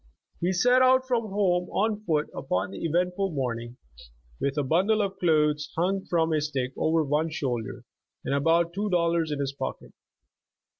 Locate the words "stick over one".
6.41-7.29